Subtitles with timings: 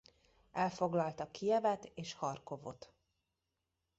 [0.51, 2.93] Elfoglalta Kijevet és Harkovot.